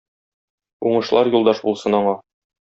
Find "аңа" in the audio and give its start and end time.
2.01-2.17